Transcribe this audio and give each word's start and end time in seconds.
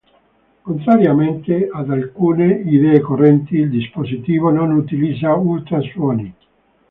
Contrariamente 0.63 1.69
ad 1.71 1.91
alcune 1.91 2.47
idee 2.65 2.99
correnti, 3.01 3.57
il 3.57 3.69
dispositivo 3.69 4.49
non 4.49 4.71
utilizza 4.71 5.35
ultrasuoni. 5.35 6.33